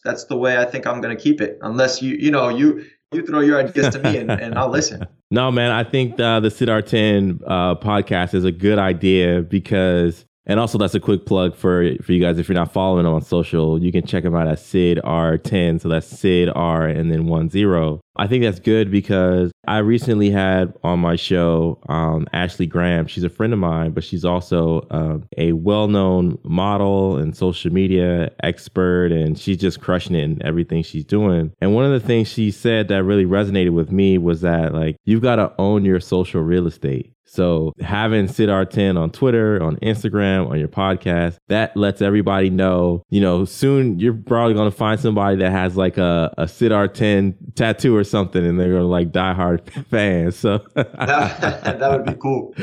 that's 0.04 0.26
the 0.26 0.36
way 0.38 0.58
I 0.58 0.66
think 0.66 0.86
I'm 0.86 1.00
gonna 1.02 1.16
keep 1.16 1.40
it. 1.42 1.58
Unless 1.62 2.02
you 2.02 2.16
you 2.16 2.32
know 2.32 2.50
you 2.50 2.86
you 3.12 3.26
throw 3.26 3.40
your 3.40 3.60
ideas 3.60 3.90
to 3.96 4.00
me 4.04 4.18
and, 4.18 4.30
and 4.30 4.56
I'll 4.56 4.70
listen. 4.70 5.08
No, 5.32 5.52
man. 5.52 5.70
I 5.72 5.84
think 5.84 6.18
the 6.18 6.50
Sid 6.50 6.70
R10 6.70 7.42
uh, 7.46 7.76
podcast 7.76 8.34
is 8.34 8.46
a 8.46 8.52
good 8.52 8.80
idea 8.80 9.44
because, 9.44 10.26
and 10.50 10.60
also 10.60 10.79
that's 10.79 10.96
a 10.96 11.00
quick 11.00 11.27
plug 11.27 11.56
for 11.56 11.96
for 12.01 12.12
you 12.12 12.20
guys. 12.20 12.39
If 12.39 12.50
you're 12.50 12.56
not 12.56 12.74
following 12.74 13.06
him 13.06 13.13
on 13.13 13.22
social, 13.22 13.82
you 13.82 13.91
can 13.91 14.06
check 14.06 14.24
him 14.25 14.36
out 14.36 14.48
at 14.48 14.60
Sid 14.60 15.00
R10. 15.06 15.79
So 15.79 15.88
that's 15.89 16.08
Sid 16.08 16.50
R 16.53 16.88
and 16.88 17.12
then 17.12 17.27
one 17.27 17.50
zero. 17.50 18.01
I 18.20 18.28
think 18.28 18.44
that's 18.44 18.60
good 18.60 18.92
because 18.92 19.50
I 19.66 19.78
recently 19.78 20.30
had 20.30 20.74
on 20.84 21.00
my 21.00 21.16
show 21.16 21.80
um, 21.88 22.28
Ashley 22.34 22.66
Graham. 22.66 23.08
She's 23.08 23.24
a 23.24 23.30
friend 23.30 23.54
of 23.54 23.60
mine, 23.60 23.92
but 23.92 24.04
she's 24.04 24.26
also 24.26 24.82
uh, 24.92 25.20
a 25.38 25.54
well-known 25.54 26.38
model 26.44 27.16
and 27.16 27.36
social 27.36 27.72
media 27.72 28.30
expert, 28.44 29.14
and 29.14 29.40
she's 29.40 29.56
just 29.56 29.80
crushing 29.80 30.18
it 30.18 30.24
in 30.24 30.46
everything 30.46 30.84
she's 30.84 31.06
doing. 31.06 31.54
And 31.62 31.74
one 31.74 31.86
of 31.86 31.94
the 31.94 32.06
things 32.06 32.28
she 32.28 32.52
said 32.52 32.90
that 32.90 33.06
really 33.06 33.26
resonated 33.26 33.72
with 33.72 33.90
me 33.90 34.18
was 34.18 34.42
that 34.42 34.74
like 34.74 34.98
you've 35.06 35.22
got 35.22 35.38
to 35.38 35.54
own 35.58 35.86
your 35.86 36.02
social 36.02 36.42
real 36.42 36.68
estate. 36.68 37.14
So 37.30 37.74
having 37.80 38.28
Sid 38.28 38.50
R10 38.50 39.00
on 39.00 39.12
Twitter, 39.12 39.62
on 39.62 39.76
Instagram, 39.78 40.50
on 40.50 40.58
your 40.58 40.68
podcast, 40.68 41.38
that 41.48 41.78
lets 41.78 42.02
everybody 42.02 42.50
know, 42.50 43.04
you 43.12 43.22
know, 43.22 43.46
soon 43.46 44.00
you're 44.00 44.16
probably 44.16 44.56
going 44.56 44.70
to 44.70 44.76
find 44.76 45.00
somebody 45.00 45.38
that 45.38 45.52
has 45.52 45.78
like 45.78 46.00
a, 46.00 46.34
a 46.40 46.48
Sid 46.48 46.72
R10 46.72 47.54
tattoo 47.54 47.96
or 47.96 48.04
something 48.10 48.46
and 48.46 48.60
they're 48.60 48.74
to 48.74 48.84
like 48.84 49.12
diehard 49.12 49.70
fans. 49.89 50.36
So 50.36 50.60
that 50.75 51.88
would 51.92 52.06
be 52.06 52.20
cool. 52.20 52.56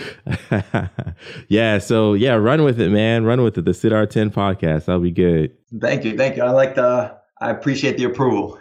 yeah. 1.49 1.79
So 1.79 2.15
yeah, 2.15 2.35
run 2.35 2.65
with 2.65 2.81
it, 2.81 2.91
man. 2.91 3.25
Run 3.25 3.43
with 3.43 3.59
it. 3.59 3.65
The 3.65 3.75
Sid 3.75 3.93
R10 3.93 4.31
podcast. 4.31 4.87
That'll 4.87 5.01
be 5.01 5.11
good. 5.11 5.57
Thank 5.81 6.05
you, 6.05 6.17
thank 6.17 6.37
you. 6.37 6.43
I 6.43 6.51
like 6.51 6.75
the. 6.75 7.17
I 7.39 7.51
appreciate 7.51 7.99
the 7.99 8.05
approval. 8.05 8.59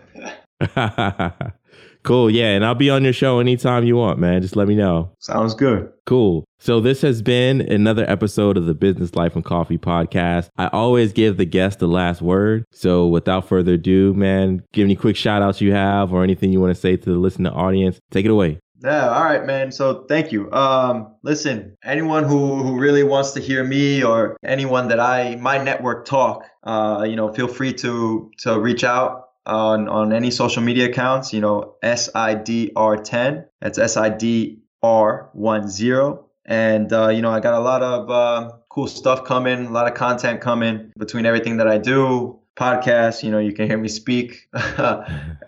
Cool. 2.06 2.30
Yeah. 2.30 2.52
And 2.52 2.64
I'll 2.64 2.76
be 2.76 2.90
on 2.90 3.04
your 3.04 3.14
show 3.14 3.40
anytime 3.40 3.84
you 3.84 3.98
want, 3.98 4.20
man. 4.20 4.42
Just 4.42 4.56
let 4.56 4.68
me 4.68 4.76
know. 4.76 5.12
Sounds 5.20 5.56
good. 5.56 5.92
Cool. 6.06 6.46
So 6.60 6.80
this 6.80 7.02
has 7.02 7.24
been 7.24 7.62
another 7.62 8.06
episode 8.08 8.58
of 8.58 8.68
the 8.68 8.76
Business 8.76 9.16
Life 9.16 9.36
and 9.36 9.44
Coffee 9.44 9.80
podcast. 9.80 10.50
I 10.58 10.68
always 10.68 11.14
give 11.14 11.38
the 11.38 11.46
guest 11.46 11.80
the 11.80 11.88
last 11.88 12.22
word. 12.22 12.64
So 12.72 13.08
without 13.08 13.48
further 13.48 13.74
ado, 13.74 14.14
man, 14.14 14.64
give 14.72 14.86
any 14.86 14.96
quick 14.96 15.16
shout 15.16 15.42
outs 15.42 15.62
you 15.62 15.74
have 15.74 16.14
or 16.14 16.24
anything 16.24 16.54
you 16.54 16.62
want 16.62 16.76
to 16.76 16.80
say 16.80 16.96
to 16.96 17.10
the 17.10 17.18
listening 17.18 17.52
audience. 17.52 18.00
Take 18.12 18.26
it 18.26 18.32
away. 18.32 18.60
Yeah, 18.84 19.10
all 19.10 19.24
right, 19.24 19.44
man. 19.44 19.72
So 19.72 20.06
thank 20.08 20.32
you. 20.32 20.52
Um, 20.52 21.16
listen, 21.24 21.76
anyone 21.84 22.24
who, 22.24 22.62
who 22.62 22.78
really 22.78 23.04
wants 23.04 23.32
to 23.32 23.40
hear 23.40 23.64
me 23.64 24.04
or 24.04 24.38
anyone 24.44 24.90
that 24.90 25.00
I 25.00 25.38
my 25.38 25.58
network 25.58 26.06
talk, 26.06 26.46
uh, 26.64 27.04
you 27.08 27.16
know, 27.16 27.34
feel 27.34 27.48
free 27.48 27.74
to 27.74 28.30
to 28.40 28.60
reach 28.60 28.84
out 28.84 29.25
on 29.46 29.88
on 29.88 30.12
any 30.14 30.32
social 30.32 30.64
media 30.64 30.90
accounts. 30.90 31.34
You 31.34 31.42
know, 31.42 31.76
SIDR10. 31.84 33.46
That's 33.62 33.80
SIDR10. 33.80 36.24
And 36.48 36.94
uh, 36.94 37.10
you 37.10 37.22
know, 37.22 37.32
I 37.32 37.40
got 37.40 37.56
a 37.56 37.60
lot 37.60 37.82
of 37.82 38.10
uh, 38.10 38.52
cool 38.70 38.88
stuff 38.88 39.26
coming, 39.26 39.66
a 39.66 39.72
lot 39.72 39.88
of 39.88 39.96
content 39.96 40.42
coming 40.42 40.92
between 40.98 41.26
everything 41.26 41.58
that 41.58 41.68
I 41.68 41.78
do. 41.78 42.40
Podcast, 42.56 43.22
you 43.22 43.32
know, 43.32 43.40
you 43.40 43.52
can 43.52 43.68
hear 43.68 43.78
me 43.78 43.90
speak, 43.90 44.48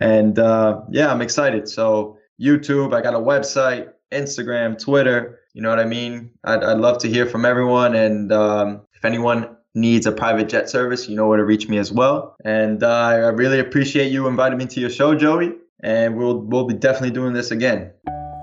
and 0.02 0.38
uh, 0.38 0.82
yeah, 0.90 1.10
I'm 1.10 1.22
excited. 1.22 1.70
So 1.70 2.18
YouTube, 2.42 2.94
I 2.94 3.02
got 3.02 3.14
a 3.14 3.20
website, 3.20 3.94
Instagram, 4.12 4.78
Twitter. 4.78 5.40
You 5.54 5.62
know 5.62 5.70
what 5.70 5.80
I 5.80 5.86
mean? 5.86 6.32
I'd, 6.44 6.64
I'd 6.64 6.80
love 6.80 6.98
to 7.00 7.08
hear 7.08 7.26
from 7.26 7.46
everyone, 7.46 7.96
and 7.96 8.34
um, 8.34 8.82
if 8.94 9.06
anyone 9.06 9.56
needs 9.78 10.08
a 10.08 10.12
private 10.12 10.50
jet 10.50 10.70
service, 10.70 11.08
you 11.08 11.16
know 11.16 11.28
where 11.28 11.38
to 11.38 11.46
reach 11.46 11.70
me 11.70 11.78
as 11.78 11.92
well. 11.92 12.36
And 12.44 12.84
uh, 12.84 12.90
I 12.90 13.16
really 13.30 13.60
appreciate 13.60 14.12
you 14.12 14.28
inviting 14.28 14.58
me 14.58 14.66
to 14.66 14.80
your 14.80 14.90
show, 14.90 15.16
Joey. 15.16 15.54
And 15.82 16.18
we'll 16.18 16.40
we'll 16.40 16.66
be 16.66 16.74
definitely 16.74 17.12
doing 17.12 17.34
this 17.34 17.52
again. 17.52 17.92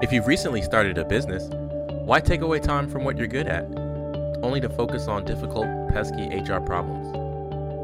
If 0.01 0.13
you've 0.13 0.29
recently 0.29 0.63
started 0.63 0.99
a 0.99 1.05
business, 1.05 1.49
why 2.05 2.21
take 2.21 2.43
away 2.43 2.61
time 2.61 2.89
from 2.89 3.05
what 3.05 3.19
you're 3.19 3.27
good 3.27 3.49
at, 3.49 3.65
only 4.43 4.61
to 4.61 4.69
focus 4.69 5.09
on 5.09 5.25
difficult, 5.25 5.67
pesky 5.93 6.29
HR 6.29 6.61
problems? 6.61 7.09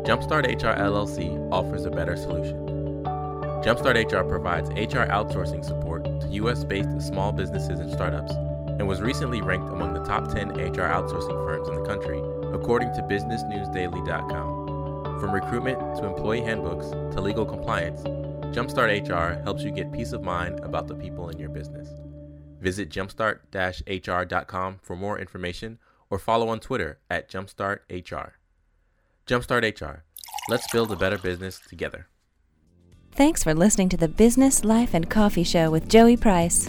Jumpstart 0.07 0.47
HR 0.47 0.79
LLC 0.79 1.51
offers 1.53 1.85
a 1.85 1.91
better 1.91 2.17
solution. 2.17 2.57
Jumpstart 3.65 3.97
HR 4.11 4.27
provides 4.27 4.71
HR 4.71 5.07
outsourcing 5.11 5.65
support 5.65 6.05
to 6.05 6.29
US 6.29 6.65
based 6.65 7.03
small 7.03 7.33
businesses 7.33 7.81
and 7.81 7.91
startups 7.91 8.33
and 8.33 8.87
was 8.87 9.01
recently 9.01 9.43
ranked 9.43 9.69
among 9.71 9.93
the 9.93 10.05
top 10.05 10.33
10 10.33 10.51
HR 10.51 10.89
outsourcing 10.89 11.45
firms 11.45 11.69
in 11.69 11.75
the 11.75 11.83
country 11.83 12.23
according 12.53 12.93
to 12.95 13.03
BusinessNewsDaily.com. 13.03 15.21
From 15.21 15.33
recruitment 15.33 15.79
to 15.97 16.07
employee 16.07 16.41
handbooks 16.41 16.89
to 17.15 17.21
legal 17.21 17.45
compliance, 17.45 18.01
Jumpstart 18.55 19.09
HR 19.09 19.43
helps 19.43 19.63
you 19.63 19.71
get 19.71 19.93
peace 19.93 20.13
of 20.13 20.23
mind 20.23 20.61
about 20.61 20.89
the 20.89 20.95
people 20.95 21.29
in 21.29 21.39
your 21.39 21.51
business. 21.51 21.89
Visit 22.61 22.91
jumpstart-hr.com 22.91 24.79
for 24.83 24.97
more 24.97 25.19
information 25.19 25.79
or 26.11 26.19
follow 26.19 26.49
on 26.49 26.61
Twitter 26.61 26.99
at 27.09 27.31
jumpstarthr. 27.31 28.33
Jumpstart 29.27 29.81
HR. 29.81 30.05
Let's 30.49 30.71
build 30.73 30.91
a 30.91 30.97
better 30.97 31.19
business 31.19 31.61
together. 31.69 32.09
Thanks 33.13 33.45
for 33.45 33.55
listening 33.55 33.89
to 33.91 33.97
the 33.97 34.09
Business, 34.09 34.65
Life, 34.65 34.95
and 34.95 35.09
Coffee 35.09 35.45
Show 35.45 35.71
with 35.71 35.89
Joey 35.89 36.17
Price. 36.17 36.69